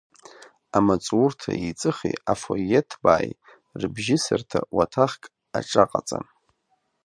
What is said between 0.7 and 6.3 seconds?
Амаҵурҭа еиҵыхи афоие ҭбааи рыбжьысырҭа уаҭахк аҿаҟаҵан.